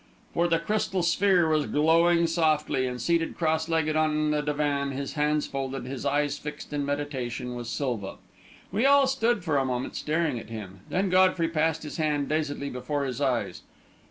[0.33, 5.13] For the crystal sphere was glowing softly, and seated cross legged on the divan, his
[5.13, 8.15] hands folded, his eyes fixed in meditation, was Silva.
[8.71, 12.71] We all stood for a moment staring at him, then Godfrey passed his hand dazedly
[12.71, 13.61] before his eyes.